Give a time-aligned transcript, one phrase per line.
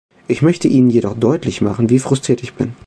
[0.27, 2.73] Ich möchte Ihnen jedoch deutlich machen, wie frustriert ich bin.